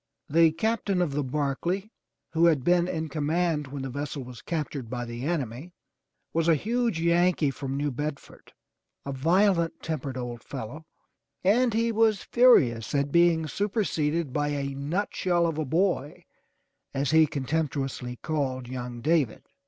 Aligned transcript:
The 0.27 0.51
Captain 0.53 0.99
of 0.99 1.11
the 1.11 1.23
Barclay 1.23 1.91
who 2.31 2.47
had 2.47 2.63
been 2.63 2.87
in 2.87 3.07
command 3.07 3.67
when 3.67 3.83
the 3.83 3.89
vessel 3.91 4.23
was 4.23 4.41
captured 4.41 4.89
by 4.89 5.05
the 5.05 5.25
enemy, 5.27 5.73
was 6.33 6.47
a 6.47 6.55
huge 6.55 6.99
Yankee 6.99 7.51
from 7.51 7.77
New 7.77 7.91
Bedford, 7.91 8.51
a 9.05 9.11
violent 9.11 9.83
tempered 9.83 10.17
old 10.17 10.41
fellow, 10.43 10.87
and 11.43 11.75
he 11.75 11.91
was 11.91 12.23
furious 12.23 12.95
at 12.95 13.11
being 13.11 13.45
superseded 13.45 14.33
by 14.33 14.47
a 14.47 14.73
nutshell 14.73 15.45
of 15.45 15.59
a 15.59 15.65
boy 15.65 16.25
as 16.95 17.11
he 17.11 17.27
contemptuously 17.27 18.15
called 18.23 18.67
young 18.67 19.01
David. 19.01 19.43